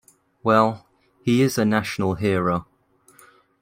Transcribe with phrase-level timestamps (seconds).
[0.41, 0.87] Well,
[1.21, 2.65] he is a national hero.